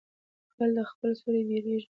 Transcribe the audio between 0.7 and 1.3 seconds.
د خپله